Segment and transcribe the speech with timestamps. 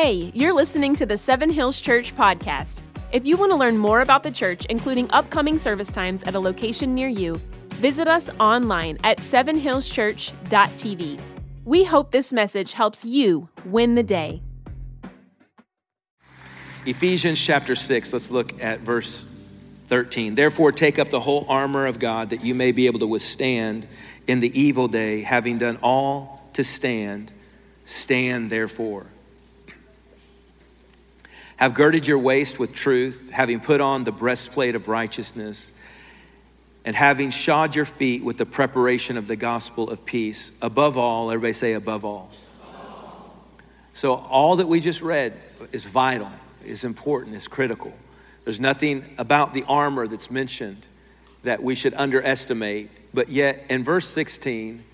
[0.00, 2.82] Hey, you're listening to the Seven Hills Church podcast.
[3.10, 6.38] If you want to learn more about the church, including upcoming service times at a
[6.38, 7.40] location near you,
[7.70, 11.20] visit us online at sevenhillschurch.tv.
[11.64, 14.40] We hope this message helps you win the day.
[16.86, 19.24] Ephesians chapter 6, let's look at verse
[19.88, 20.36] 13.
[20.36, 23.88] Therefore, take up the whole armor of God that you may be able to withstand
[24.28, 27.32] in the evil day, having done all to stand.
[27.84, 29.08] Stand therefore.
[31.58, 35.72] Have girded your waist with truth, having put on the breastplate of righteousness,
[36.84, 40.52] and having shod your feet with the preparation of the gospel of peace.
[40.62, 42.30] Above all, everybody say, above all.
[43.92, 45.38] So, all that we just read
[45.72, 46.30] is vital,
[46.64, 47.92] is important, is critical.
[48.44, 50.86] There's nothing about the armor that's mentioned
[51.42, 52.90] that we should underestimate.
[53.12, 54.84] But yet, in verse 16,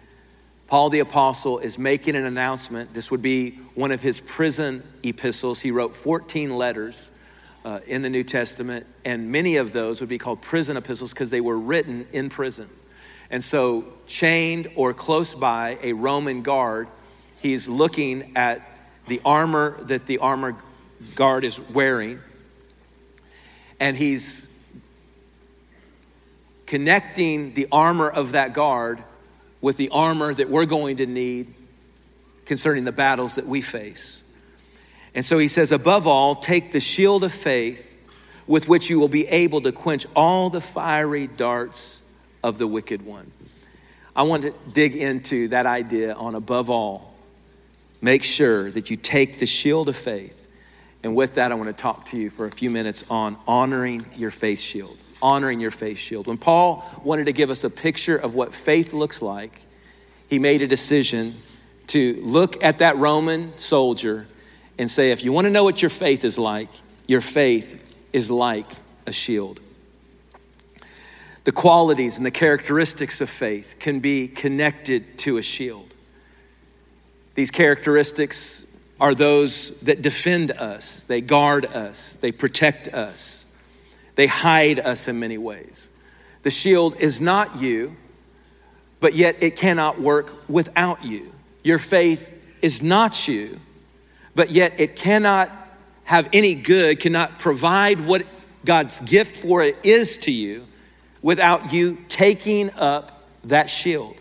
[0.67, 2.95] Paul the Apostle is making an announcement.
[2.95, 5.61] This would be one of his prison epistles.
[5.61, 7.11] He wrote 14 letters
[7.65, 11.31] uh, in the New Testament, and many of those would be called prison epistles because
[11.31, 12.69] they were written in prison.
[13.31, 16.89] And so, chained or close by a Roman guard,
[17.41, 18.63] he's looking at
[19.07, 20.57] the armor that the armor
[21.15, 22.21] guard is wearing,
[23.81, 24.47] and he's
[26.67, 29.03] connecting the armor of that guard
[29.65, 31.55] with the armor that we're going to need
[32.45, 34.21] concerning the battles that we face.
[35.15, 37.97] And so he says, above all, take the shield of faith
[38.47, 42.03] with which you will be able to quench all the fiery darts
[42.43, 43.33] of the wicked one.
[44.15, 47.15] I want to dig into that idea on above all.
[48.03, 50.47] Make sure that you take the shield of faith.
[51.03, 54.05] And with that, I want to talk to you for a few minutes on honoring
[54.15, 56.27] your faith shield honoring your faith shield.
[56.27, 59.63] When Paul wanted to give us a picture of what faith looks like,
[60.29, 61.37] he made a decision
[61.89, 64.27] to look at that Roman soldier
[64.79, 66.69] and say, if you want to know what your faith is like,
[67.07, 68.71] your faith is like
[69.07, 69.61] a shield.
[71.45, 75.93] The qualities and the characteristics of faith can be connected to a shield.
[77.35, 78.67] These characteristics
[79.01, 83.44] are those that defend us, they guard us, they protect us.
[84.15, 85.91] They hide us in many ways.
[86.43, 87.97] The shield is not you,
[89.01, 91.33] but yet it cannot work without you.
[91.63, 92.33] Your faith
[92.63, 93.61] is not you,
[94.35, 95.51] but yet it cannot
[96.05, 98.27] have any good, cannot provide what
[98.65, 100.67] God's gift for it is to you
[101.23, 104.17] without you taking up that shield.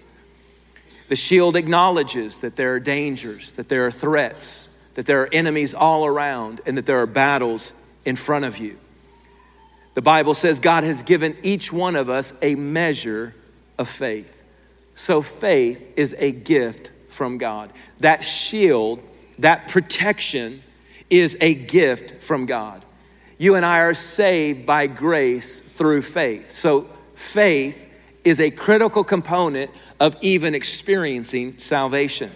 [1.10, 5.74] The shield acknowledges that there are dangers, that there are threats, that there are enemies
[5.74, 7.74] all around, and that there are battles
[8.06, 8.78] in front of you.
[9.94, 13.36] The Bible says God has given each one of us a measure
[13.78, 14.44] of faith.
[14.96, 17.72] So faith is a gift from God.
[18.00, 19.02] That shield,
[19.40, 20.64] that protection
[21.10, 22.86] is a gift from God.
[23.38, 26.52] You and I are saved by grace through faith.
[26.52, 27.90] So faith
[28.24, 32.32] is a critical component of even experiencing salvation.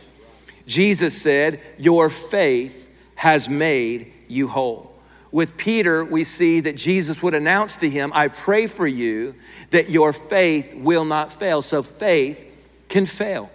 [0.66, 4.97] Jesus said, Your faith has made you whole.
[5.32, 9.36] With Peter, we see that Jesus would announce to him, I pray for you
[9.72, 11.62] that your faith will not fail.
[11.62, 12.44] So faith
[12.88, 13.52] can fail.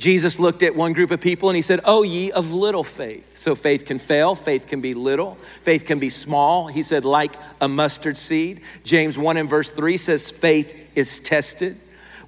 [0.00, 3.34] Jesus looked at one group of people and he said, Oh, ye of little faith.
[3.36, 6.68] So faith can fail, faith can be little, faith can be small.
[6.68, 8.62] He said, like a mustard seed.
[8.82, 11.78] James 1 and verse 3 says, faith is tested.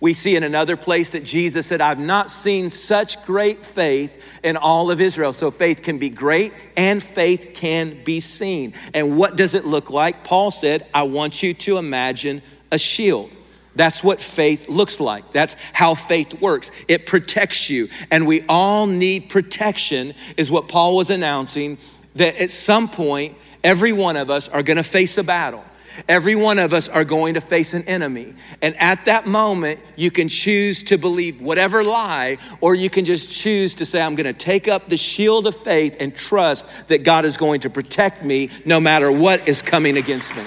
[0.02, 4.56] We see in another place that Jesus said, I've not seen such great faith in
[4.56, 5.32] all of Israel.
[5.32, 8.74] So faith can be great and faith can be seen.
[8.94, 10.24] And what does it look like?
[10.24, 12.42] Paul said, I want you to imagine
[12.72, 13.30] a shield.
[13.76, 15.30] That's what faith looks like.
[15.30, 16.72] That's how faith works.
[16.88, 17.88] It protects you.
[18.10, 21.78] And we all need protection, is what Paul was announcing
[22.16, 25.64] that at some point, every one of us are going to face a battle.
[26.08, 28.34] Every one of us are going to face an enemy.
[28.60, 33.30] And at that moment, you can choose to believe whatever lie, or you can just
[33.30, 37.04] choose to say, I'm going to take up the shield of faith and trust that
[37.04, 40.44] God is going to protect me no matter what is coming against me.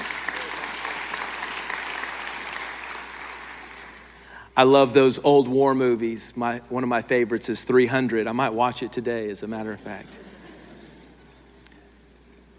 [4.58, 6.34] I love those old war movies.
[6.36, 8.26] My, one of my favorites is 300.
[8.26, 10.08] I might watch it today, as a matter of fact.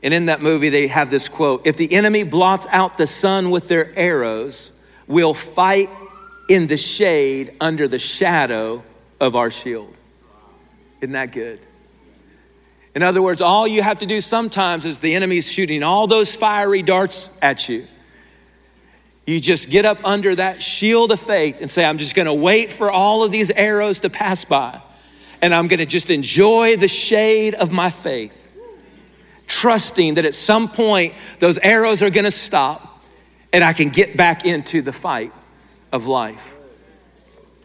[0.07, 3.51] And in that movie, they have this quote If the enemy blots out the sun
[3.51, 4.71] with their arrows,
[5.09, 5.91] we'll fight
[6.49, 8.85] in the shade under the shadow
[9.21, 9.93] of our shield.
[11.01, 11.59] Isn't that good?
[12.95, 16.37] In other words, all you have to do sometimes is the enemy's shooting all those
[16.37, 17.85] fiery darts at you.
[19.27, 22.71] You just get up under that shield of faith and say, I'm just gonna wait
[22.71, 24.81] for all of these arrows to pass by.
[25.43, 28.46] and I'm gonna just enjoy the shade of my faith,
[29.47, 33.05] trusting that at some point those arrows are gonna stop
[33.53, 35.33] and I can get back into the fight
[35.93, 36.57] of life.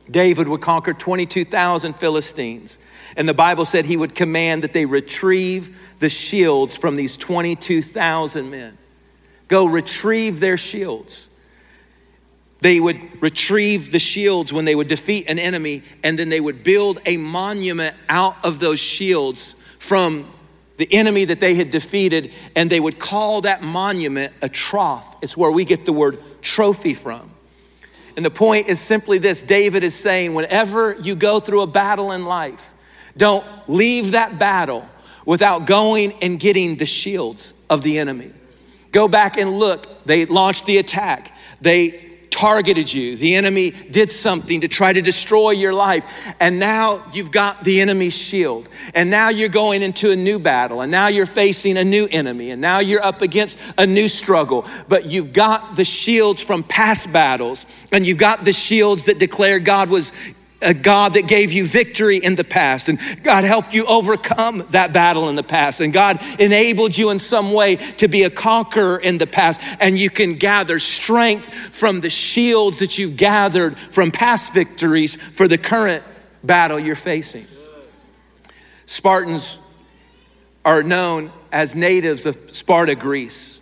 [0.09, 2.79] David would conquer 22,000 Philistines.
[3.15, 8.49] And the Bible said he would command that they retrieve the shields from these 22,000
[8.49, 8.77] men.
[9.47, 11.27] Go retrieve their shields.
[12.61, 16.63] They would retrieve the shields when they would defeat an enemy, and then they would
[16.63, 20.31] build a monument out of those shields from
[20.81, 25.15] the enemy that they had defeated, and they would call that monument a trough.
[25.21, 27.29] It's where we get the word trophy from.
[28.15, 32.11] And the point is simply this David is saying, whenever you go through a battle
[32.13, 32.73] in life,
[33.15, 34.89] don't leave that battle
[35.23, 38.31] without going and getting the shields of the enemy.
[38.91, 40.03] Go back and look.
[40.05, 41.37] They launched the attack.
[41.61, 42.10] They
[42.41, 43.15] targeted you.
[43.17, 46.03] The enemy did something to try to destroy your life.
[46.39, 48.67] And now you've got the enemy's shield.
[48.95, 50.81] And now you're going into a new battle.
[50.81, 52.49] And now you're facing a new enemy.
[52.49, 54.65] And now you're up against a new struggle.
[54.87, 57.63] But you've got the shields from past battles.
[57.91, 60.11] And you've got the shields that declare God was
[60.61, 64.93] a God that gave you victory in the past, and God helped you overcome that
[64.93, 68.97] battle in the past, and God enabled you in some way to be a conqueror
[68.97, 74.11] in the past, and you can gather strength from the shields that you've gathered from
[74.11, 76.03] past victories for the current
[76.43, 77.47] battle you're facing.
[78.85, 79.57] Spartans
[80.63, 83.59] are known as natives of Sparta, Greece.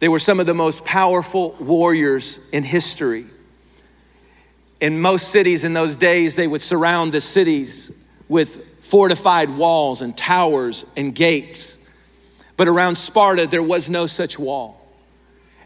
[0.00, 3.26] They were some of the most powerful warriors in history.
[4.84, 7.90] In most cities in those days, they would surround the cities
[8.28, 11.78] with fortified walls and towers and gates.
[12.58, 14.86] But around Sparta, there was no such wall.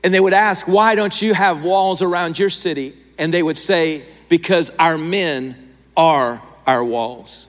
[0.05, 2.95] And they would ask, Why don't you have walls around your city?
[3.19, 7.49] And they would say, Because our men are our walls.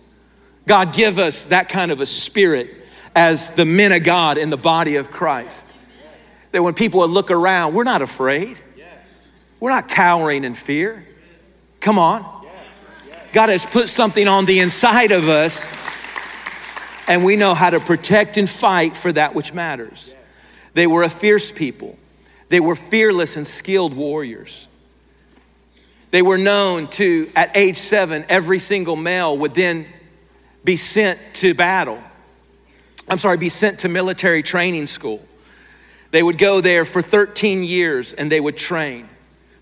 [0.65, 2.71] God, give us that kind of a spirit
[3.15, 5.67] as the men of God in the body of Christ.
[6.51, 8.59] That when people would look around, we're not afraid,
[9.59, 11.05] we're not cowering in fear.
[11.79, 12.45] Come on.
[13.31, 15.69] God has put something on the inside of us,
[17.07, 20.15] and we know how to protect and fight for that which matters.
[20.73, 21.97] They were a fierce people,
[22.49, 24.67] they were fearless and skilled warriors.
[26.11, 29.85] They were known to, at age seven, every single male would then
[30.63, 31.99] be sent to battle.
[33.07, 35.23] I'm sorry, be sent to military training school.
[36.09, 39.07] They would go there for 13 years and they would train.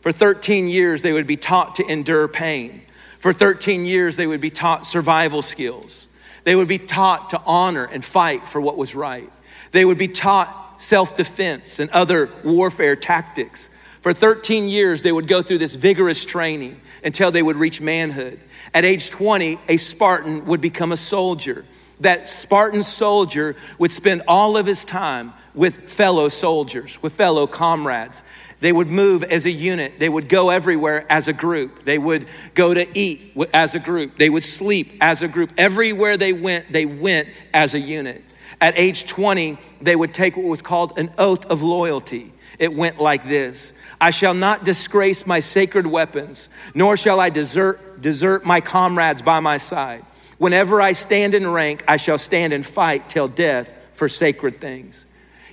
[0.08, 2.82] For 13 years, they would be taught to endure pain.
[3.20, 6.08] For 13 years, they would be taught survival skills.
[6.46, 9.30] They would be taught to honor and fight for what was right.
[9.72, 13.70] They would be taught self defense and other warfare tactics.
[14.00, 18.40] For 13 years, they would go through this vigorous training until they would reach manhood.
[18.74, 21.66] At age 20, a Spartan would become a soldier.
[22.00, 28.24] That Spartan soldier would spend all of his time with fellow soldiers, with fellow comrades.
[28.60, 30.00] They would move as a unit.
[30.00, 31.86] They would go everywhere as a group.
[31.86, 34.18] They would go to eat as a group.
[34.18, 35.54] They would sleep as a group.
[35.58, 38.24] Everywhere they went, they went as a unit.
[38.60, 42.34] At age 20, they would take what was called an oath of loyalty.
[42.58, 48.02] It went like this I shall not disgrace my sacred weapons, nor shall I desert,
[48.02, 50.04] desert my comrades by my side.
[50.40, 55.06] Whenever I stand in rank, I shall stand and fight till death for sacred things.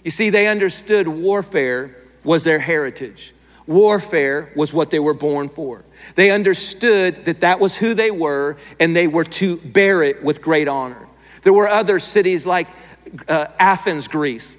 [0.05, 3.35] You see, they understood warfare was their heritage.
[3.67, 5.85] Warfare was what they were born for.
[6.17, 10.43] They understood that that was who they were and they were to bear it with
[10.43, 11.09] great honor.
[11.43, 12.69] There were other cities like
[13.29, 14.57] uh, Athens, Greece,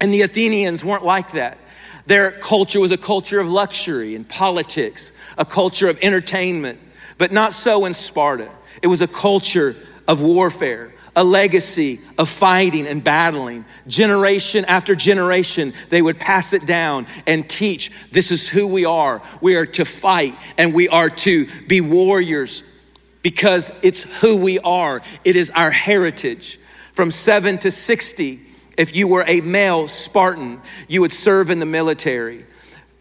[0.00, 1.58] and the Athenians weren't like that.
[2.06, 6.78] Their culture was a culture of luxury and politics, a culture of entertainment,
[7.18, 8.50] but not so in Sparta.
[8.82, 9.74] It was a culture
[10.06, 13.64] of warfare a legacy of fighting and battling.
[13.88, 19.22] Generation after generation, they would pass it down and teach this is who we are.
[19.40, 22.62] We are to fight and we are to be warriors
[23.22, 26.60] because it's who we are, it is our heritage.
[26.92, 28.40] From seven to 60,
[28.76, 32.45] if you were a male Spartan, you would serve in the military.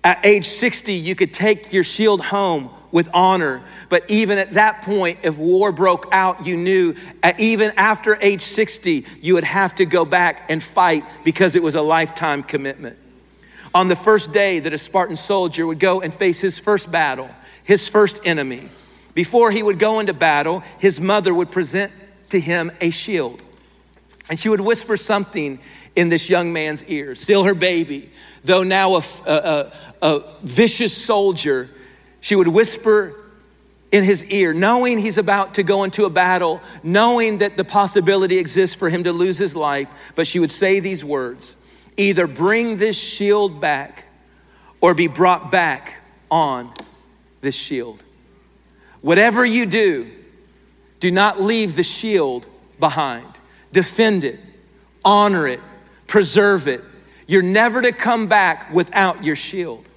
[0.05, 3.63] At age 60, you could take your shield home with honor.
[3.89, 6.93] But even at that point, if war broke out, you knew
[7.23, 11.63] uh, even after age 60, you would have to go back and fight because it
[11.63, 12.99] was a lifetime commitment.
[13.73, 17.29] On the first day that a Spartan soldier would go and face his first battle,
[17.63, 18.69] his first enemy,
[19.15, 21.91] before he would go into battle, his mother would present
[22.29, 23.41] to him a shield.
[24.29, 25.59] And she would whisper something
[25.95, 28.11] in this young man's ear, still her baby,
[28.45, 29.71] though now a, a,
[30.01, 31.69] a, vicious soldier
[32.21, 33.15] she would whisper
[33.91, 38.37] in his ear, knowing he's about to go into a battle, knowing that the possibility
[38.37, 40.11] exists for him to lose his life.
[40.15, 41.55] But she would say these words
[41.97, 44.05] either bring this shield back
[44.81, 46.73] or be brought back on
[47.41, 48.03] this shield.
[49.01, 50.11] Whatever you do,
[50.99, 52.47] do not leave the shield
[52.79, 53.27] behind.
[53.71, 54.39] Defend it,
[55.03, 55.61] honor it,
[56.07, 56.83] preserve it.
[57.27, 59.87] You're never to come back without your shield.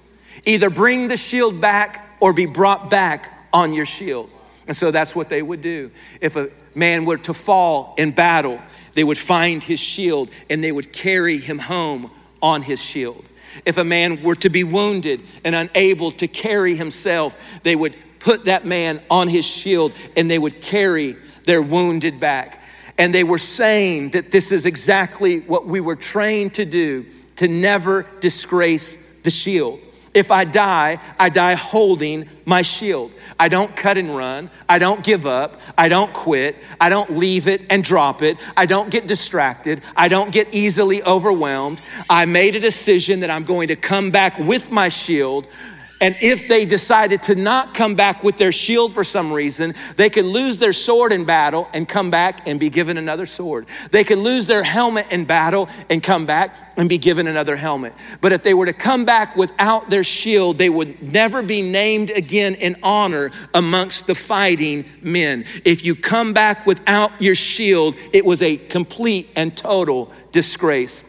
[0.45, 4.29] Either bring the shield back or be brought back on your shield.
[4.67, 5.91] And so that's what they would do.
[6.21, 8.61] If a man were to fall in battle,
[8.93, 13.25] they would find his shield and they would carry him home on his shield.
[13.65, 18.45] If a man were to be wounded and unable to carry himself, they would put
[18.45, 22.63] that man on his shield and they would carry their wounded back.
[22.97, 27.05] And they were saying that this is exactly what we were trained to do
[27.39, 29.79] to never disgrace the shield.
[30.13, 33.13] If I die, I die holding my shield.
[33.39, 34.51] I don't cut and run.
[34.67, 35.61] I don't give up.
[35.77, 36.57] I don't quit.
[36.81, 38.37] I don't leave it and drop it.
[38.57, 39.81] I don't get distracted.
[39.95, 41.81] I don't get easily overwhelmed.
[42.09, 45.47] I made a decision that I'm going to come back with my shield
[46.01, 50.09] and if they decided to not come back with their shield for some reason, they
[50.09, 53.67] could lose their sword in battle and come back and be given another sword.
[53.91, 57.93] They could lose their helmet in battle and come back and be given another helmet.
[58.21, 62.11] But if they were to come back without their shield, they would never be named
[62.11, 65.43] again in honor amongst the fighting men.
[65.65, 71.03] If you come back without your shield, it was a complete and total disgrace.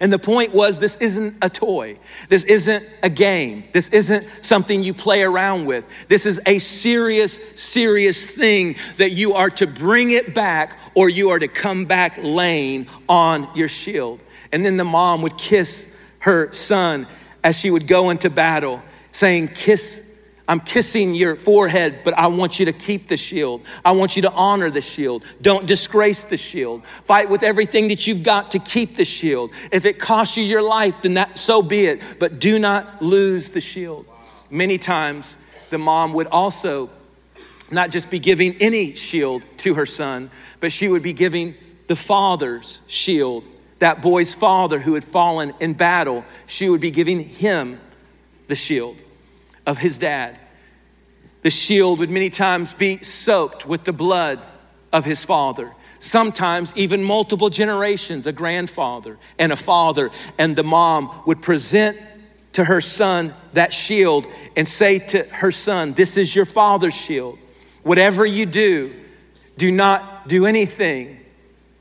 [0.00, 1.98] And the point was, this isn't a toy.
[2.28, 3.64] This isn't a game.
[3.72, 5.86] This isn't something you play around with.
[6.08, 11.30] This is a serious, serious thing that you are to bring it back or you
[11.30, 14.22] are to come back laying on your shield.
[14.52, 15.88] And then the mom would kiss
[16.20, 17.06] her son
[17.42, 20.05] as she would go into battle, saying, Kiss
[20.48, 23.62] I'm kissing your forehead, but I want you to keep the shield.
[23.84, 25.24] I want you to honor the shield.
[25.42, 26.84] Don't disgrace the shield.
[26.86, 29.50] Fight with everything that you've got to keep the shield.
[29.72, 33.50] If it costs you your life, then that so be it, but do not lose
[33.50, 34.06] the shield.
[34.48, 35.36] Many times
[35.70, 36.90] the mom would also
[37.72, 41.56] not just be giving any shield to her son, but she would be giving
[41.88, 43.42] the father's shield.
[43.80, 47.80] That boy's father who had fallen in battle, she would be giving him
[48.46, 48.96] the shield
[49.66, 50.38] of his dad.
[51.42, 54.40] The shield would many times be soaked with the blood
[54.92, 55.72] of his father.
[55.98, 61.98] Sometimes even multiple generations, a grandfather and a father, and the mom would present
[62.52, 67.38] to her son that shield and say to her son, This is your father's shield.
[67.82, 68.94] Whatever you do,
[69.56, 71.20] do not do anything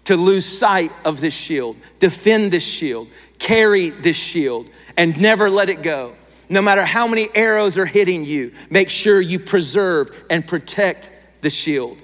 [0.06, 1.77] to lose sight of this shield.
[2.00, 3.08] Defend this shield,
[3.39, 6.15] carry this shield, and never let it go.
[6.50, 11.12] No matter how many arrows are hitting you, make sure you preserve and protect
[11.42, 11.98] the shield.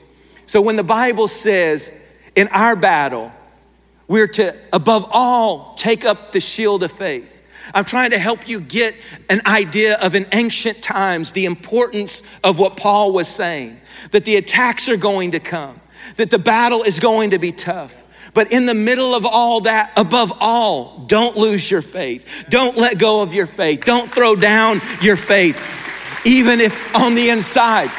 [0.45, 1.93] So when the Bible says
[2.35, 3.31] in our battle,
[4.07, 7.41] we're to, above all, take up the shield of faith.
[7.73, 8.95] I'm trying to help you get
[9.29, 13.79] an idea of in ancient times the importance of what Paul was saying
[14.11, 15.79] that the attacks are going to come,
[16.17, 18.03] that the battle is going to be tough.
[18.33, 22.45] But in the middle of all that, above all, don't lose your faith.
[22.49, 23.81] Don't let go of your faith.
[23.85, 25.59] Don't throw down your faith,
[26.25, 27.91] even if on the inside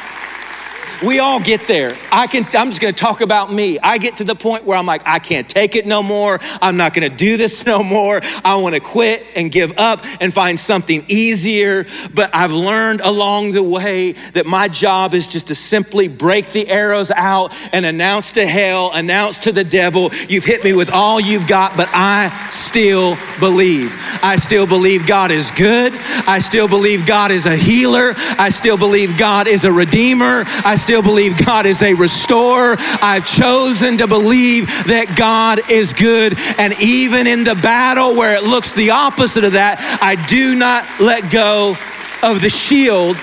[1.05, 1.97] we all get there.
[2.11, 3.79] I can, I'm just gonna talk about me.
[3.79, 6.39] I get to the point where I'm like, I can't take it no more.
[6.61, 8.21] I'm not gonna do this no more.
[8.43, 11.85] I wanna quit and give up and find something easier.
[12.13, 16.67] But I've learned along the way that my job is just to simply break the
[16.69, 21.19] arrows out and announce to hell, announce to the devil, you've hit me with all
[21.19, 23.93] you've got, but I still believe.
[24.21, 25.93] I still believe God is good.
[26.27, 28.13] I still believe God is a healer.
[28.15, 30.43] I still believe God is a redeemer.
[30.63, 32.75] I still still believe God is a restorer.
[32.77, 36.37] I've chosen to believe that God is good.
[36.59, 40.85] And even in the battle where it looks the opposite of that, I do not
[40.99, 41.75] let go
[42.21, 43.17] of the shield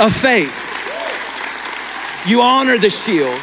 [0.00, 0.54] of faith.
[2.26, 3.38] You honor the shield.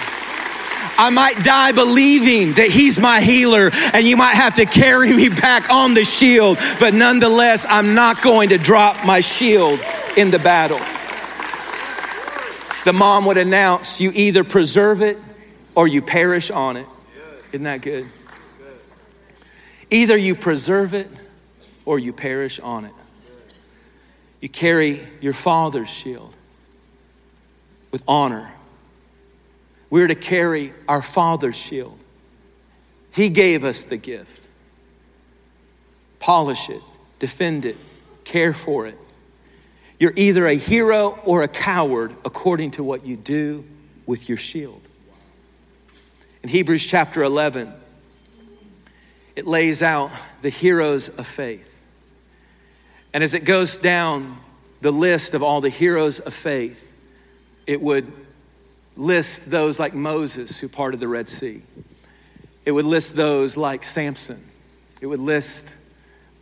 [0.97, 5.29] I might die believing that He's my healer, and you might have to carry me
[5.29, 9.79] back on the shield, but nonetheless, I'm not going to drop my shield
[10.17, 10.79] in the battle
[12.85, 15.17] the mom would announce, You either preserve it
[15.75, 16.87] or you perish on it.
[17.51, 18.07] Isn't that good?
[19.91, 21.09] Either you preserve it
[21.85, 22.93] or you perish on it.
[24.41, 26.35] You carry your father's shield
[27.91, 28.51] with honor.
[29.89, 31.97] We're to carry our father's shield.
[33.13, 34.47] He gave us the gift.
[36.19, 36.81] Polish it,
[37.19, 37.77] defend it,
[38.23, 38.97] care for it.
[40.03, 43.63] You're either a hero or a coward according to what you do
[44.05, 44.81] with your shield.
[46.41, 47.71] In Hebrews chapter 11,
[49.37, 51.81] it lays out the heroes of faith.
[53.13, 54.39] And as it goes down
[54.81, 56.93] the list of all the heroes of faith,
[57.65, 58.11] it would
[58.97, 61.61] list those like Moses who parted the Red Sea.
[62.65, 64.43] It would list those like Samson.
[64.99, 65.77] It would list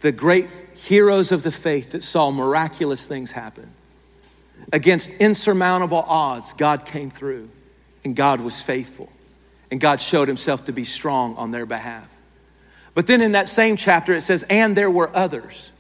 [0.02, 3.72] the great heroes of the faith that saw miraculous things happen.
[4.74, 7.50] Against insurmountable odds, God came through
[8.04, 9.10] and God was faithful
[9.70, 12.08] and God showed himself to be strong on their behalf.
[12.94, 15.72] But then in that same chapter, it says, and there were others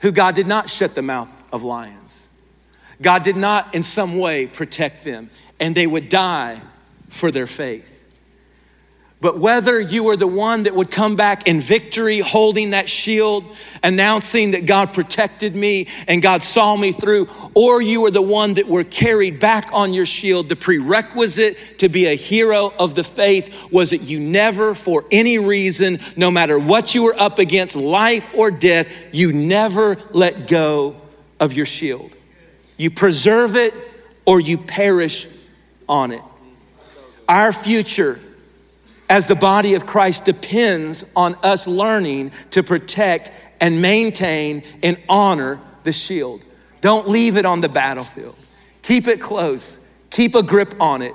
[0.00, 2.28] who God did not shut the mouth of lions.
[3.02, 6.60] God did not in some way protect them, and they would die
[7.08, 7.97] for their faith.
[9.20, 13.44] But whether you were the one that would come back in victory, holding that shield,
[13.82, 18.54] announcing that God protected me and God saw me through, or you were the one
[18.54, 23.02] that were carried back on your shield, the prerequisite to be a hero of the
[23.02, 27.74] faith was that you never, for any reason, no matter what you were up against,
[27.74, 30.94] life or death, you never let go
[31.40, 32.14] of your shield.
[32.76, 33.74] You preserve it
[34.24, 35.26] or you perish
[35.88, 36.22] on it.
[37.28, 38.20] Our future
[39.08, 45.60] as the body of Christ depends on us learning to protect and maintain and honor
[45.84, 46.44] the shield.
[46.80, 48.36] Don't leave it on the battlefield.
[48.82, 49.78] Keep it close,
[50.10, 51.14] keep a grip on it.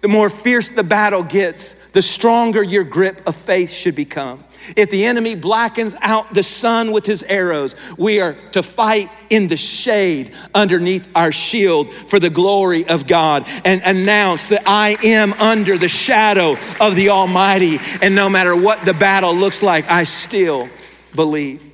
[0.00, 4.44] The more fierce the battle gets, the stronger your grip of faith should become.
[4.76, 9.48] If the enemy blackens out the sun with his arrows, we are to fight in
[9.48, 15.32] the shade underneath our shield for the glory of God and announce that I am
[15.34, 17.78] under the shadow of the Almighty.
[18.00, 20.68] And no matter what the battle looks like, I still
[21.14, 21.70] believe.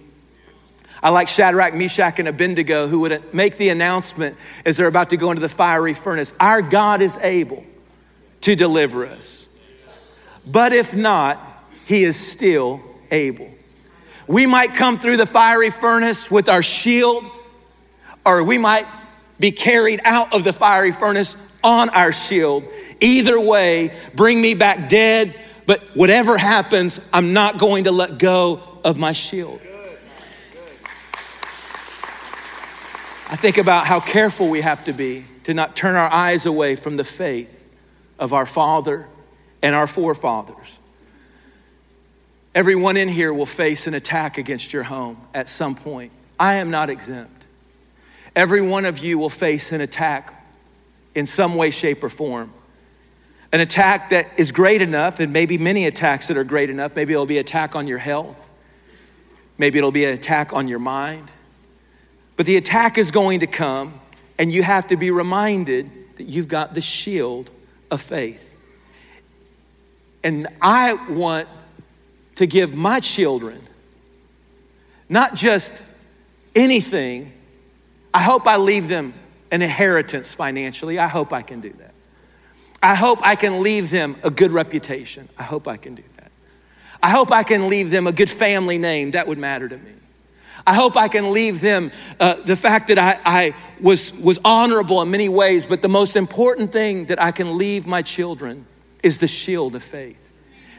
[1.03, 5.17] I like Shadrach, Meshach, and Abednego who would make the announcement as they're about to
[5.17, 7.65] go into the fiery furnace Our God is able
[8.43, 9.47] to deliver us.
[10.47, 11.50] But if not,
[11.91, 12.81] he is still
[13.11, 13.51] able.
[14.29, 17.25] We might come through the fiery furnace with our shield,
[18.25, 18.87] or we might
[19.41, 22.63] be carried out of the fiery furnace on our shield.
[23.01, 25.35] Either way, bring me back dead,
[25.67, 29.61] but whatever happens, I'm not going to let go of my shield.
[33.29, 36.77] I think about how careful we have to be to not turn our eyes away
[36.77, 37.67] from the faith
[38.17, 39.09] of our father
[39.61, 40.77] and our forefathers.
[42.55, 46.13] Everyone in here will face an attack against your home at some point.
[46.39, 47.45] I am not exempt.
[48.35, 50.45] Every one of you will face an attack
[51.15, 52.53] in some way, shape, or form.
[53.53, 56.95] An attack that is great enough, and maybe many attacks that are great enough.
[56.95, 58.49] Maybe it'll be an attack on your health.
[59.59, 61.31] Maybe it'll be an attack on your mind.
[62.37, 64.01] But the attack is going to come,
[64.39, 67.51] and you have to be reminded that you've got the shield
[67.91, 68.57] of faith.
[70.23, 71.49] And I want
[72.41, 73.61] to give my children
[75.11, 75.75] not just
[76.55, 77.35] anything,
[78.15, 79.13] I hope I leave them
[79.51, 80.99] an inheritance financially.
[80.99, 81.93] I hope I can do that.
[82.83, 85.29] I hope I can leave them a good reputation.
[85.37, 86.33] I hope I can do that.
[87.03, 89.11] I hope I can leave them a good family name.
[89.11, 89.93] That would matter to me.
[90.67, 95.03] I hope I can leave them uh, the fact that I, I was, was honorable
[95.03, 98.65] in many ways, but the most important thing that I can leave my children
[99.03, 100.20] is the shield of faith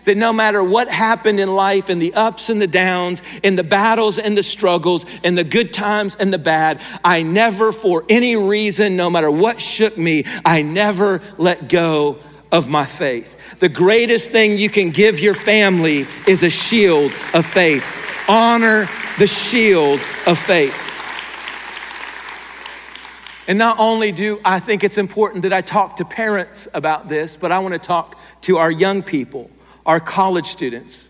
[0.06, 3.64] that no matter what happened in life, in the ups and the downs, in the
[3.64, 8.36] battles and the struggles, in the good times and the bad, I never, for any
[8.36, 12.20] reason, no matter what shook me, I never let go
[12.52, 13.60] of my faith.
[13.60, 17.84] The greatest thing you can give your family is a shield of faith.
[18.28, 20.76] Honor the shield of faith.
[23.48, 27.36] And not only do I think it's important that I talk to parents about this,
[27.36, 29.50] but I want to talk to our young people
[29.86, 31.10] our college students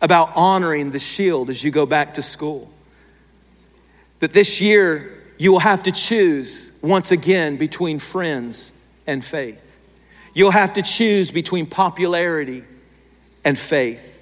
[0.00, 2.70] about honoring the shield as you go back to school.
[4.20, 8.72] That this year you will have to choose once again between friends
[9.06, 9.76] and faith.
[10.34, 12.64] You'll have to choose between popularity
[13.44, 14.16] and faith.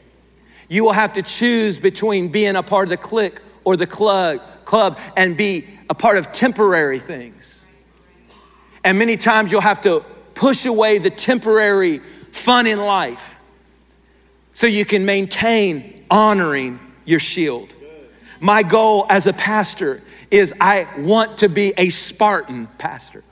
[0.68, 4.40] You will have to choose between being a part of the clique or the club,
[4.64, 7.66] club and be a part of temporary things.
[8.84, 10.04] And many times you'll have to
[10.34, 11.98] push away the temporary
[12.32, 13.35] fun in life
[14.56, 17.74] so you can maintain honoring your shield.
[18.40, 23.22] My goal as a pastor is I want to be a Spartan pastor.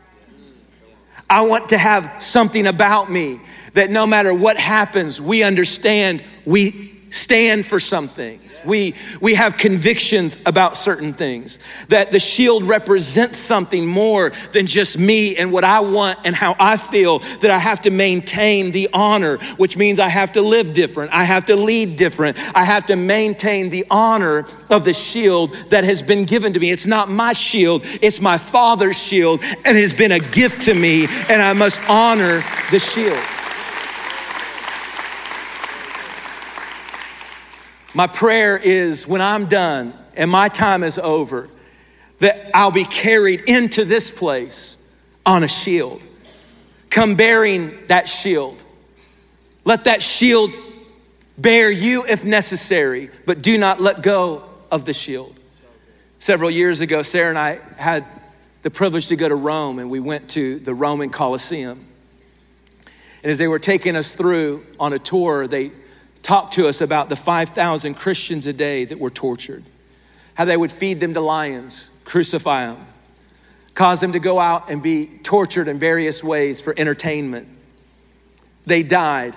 [1.30, 3.40] I want to have something about me
[3.72, 8.60] that no matter what happens, we understand we stand for some things.
[8.64, 11.58] We, we have convictions about certain things.
[11.88, 16.56] That the shield represents something more than just me and what I want and how
[16.58, 17.20] I feel.
[17.40, 21.12] That I have to maintain the honor, which means I have to live different.
[21.12, 22.36] I have to lead different.
[22.54, 26.70] I have to maintain the honor of the shield that has been given to me.
[26.70, 30.74] It's not my shield, it's my Father's shield, and it has been a gift to
[30.74, 33.22] me, and I must honor the shield.
[37.94, 41.48] My prayer is when I'm done and my time is over,
[42.18, 44.76] that I'll be carried into this place
[45.24, 46.02] on a shield.
[46.90, 48.58] Come bearing that shield.
[49.64, 50.52] Let that shield
[51.38, 55.38] bear you if necessary, but do not let go of the shield.
[56.18, 58.04] Several years ago, Sarah and I had
[58.62, 61.84] the privilege to go to Rome, and we went to the Roman Colosseum.
[63.22, 65.70] And as they were taking us through on a tour, they
[66.24, 69.62] talked to us about the 5,000 Christians a day that were tortured,
[70.32, 72.84] how they would feed them to lions, crucify them,
[73.74, 77.46] cause them to go out and be tortured in various ways for entertainment.
[78.64, 79.36] They died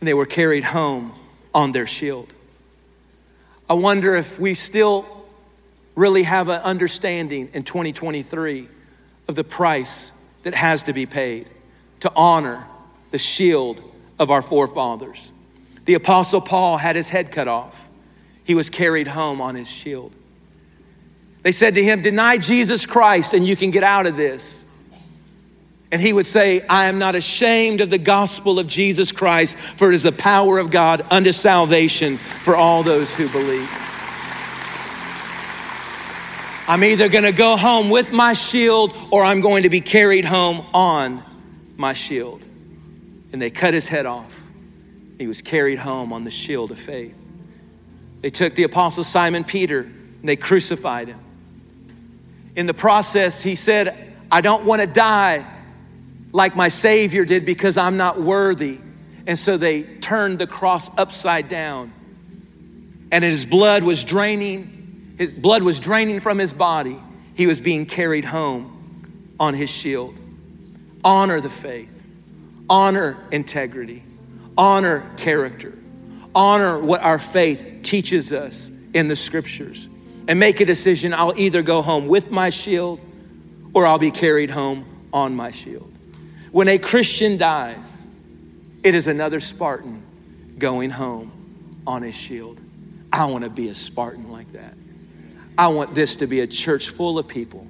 [0.00, 1.12] and they were carried home
[1.54, 2.32] on their shield.
[3.70, 5.06] I wonder if we still
[5.94, 8.68] really have an understanding in 2023
[9.28, 11.48] of the price that has to be paid
[12.00, 12.66] to honor
[13.12, 13.82] the shield
[14.18, 15.30] of our forefathers.
[15.84, 17.88] The Apostle Paul had his head cut off,
[18.44, 20.12] he was carried home on his shield.
[21.42, 24.64] They said to him, Deny Jesus Christ and you can get out of this.
[25.90, 29.88] And he would say, I am not ashamed of the gospel of Jesus Christ, for
[29.88, 33.70] it is the power of God unto salvation for all those who believe.
[36.66, 40.26] I'm either going to go home with my shield or I'm going to be carried
[40.26, 41.22] home on
[41.78, 42.44] my shield
[43.32, 44.48] and they cut his head off.
[45.18, 47.16] He was carried home on the shield of faith.
[48.20, 51.20] They took the apostle Simon Peter and they crucified him.
[52.56, 55.46] In the process, he said, I don't want to die
[56.32, 58.78] like my Savior did because I'm not worthy.
[59.26, 61.92] And so they turned the cross upside down.
[63.10, 66.98] And his blood was draining, his blood was draining from his body.
[67.34, 70.18] He was being carried home on his shield.
[71.04, 71.97] Honor the faith
[72.68, 74.02] honor integrity,
[74.56, 75.76] honor character,
[76.34, 79.88] honor what our faith teaches us in the scriptures,
[80.26, 83.00] and make a decision I'll either go home with my shield
[83.74, 85.92] or I'll be carried home on my shield.
[86.52, 88.06] When a Christian dies,
[88.82, 90.02] it is another Spartan
[90.58, 92.60] going home on his shield.
[93.12, 94.74] I want to be a Spartan like that.
[95.56, 97.66] I want this to be a church full of people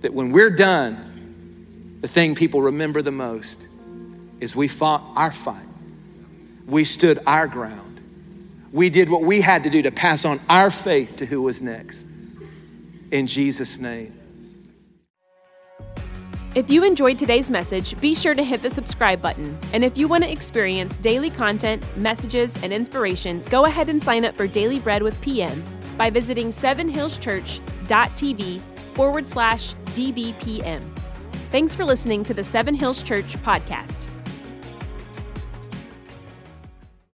[0.00, 1.15] that when we're done,
[2.00, 3.68] the thing people remember the most
[4.40, 5.66] is we fought our fight.
[6.66, 8.00] We stood our ground.
[8.72, 11.62] We did what we had to do to pass on our faith to who was
[11.62, 12.06] next.
[13.10, 14.12] In Jesus' name.
[16.54, 19.58] If you enjoyed today's message, be sure to hit the subscribe button.
[19.74, 24.24] And if you want to experience daily content, messages, and inspiration, go ahead and sign
[24.24, 25.62] up for Daily Bread with PM
[25.98, 28.60] by visiting sevenhillschurch.tv
[28.94, 30.95] forward slash DBPM.
[31.50, 34.08] Thanks for listening to the Seven Hills Church podcast.